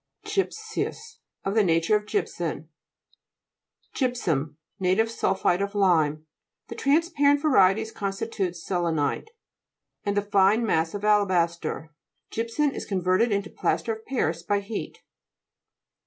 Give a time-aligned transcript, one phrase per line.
[0.25, 2.69] GY'PSEOUS Of the nature of gypsum.
[3.93, 4.45] GT'PSUM (jVp suw).
[4.79, 6.25] Native sul phate of lime.
[6.69, 9.27] The transparent varieties constitute se/enite,
[10.03, 11.93] and the fine massive Alabaster.
[12.31, 15.03] Gy'psum is converted into plaster of Paris by heat.